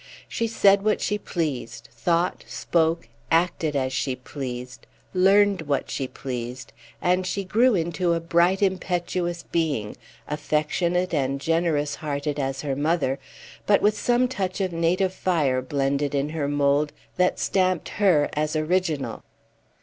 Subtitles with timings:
[0.27, 6.73] She said what she pleased; thought, spoke, acted as she pleased; learned what she pleased;
[7.03, 9.95] and she grew into a bright, impetuous being,
[10.27, 13.19] affectionate and generous hearted as her mother,
[13.67, 18.55] but with some touch of native fire blended in her mould that stamped her as
[18.55, 19.23] original.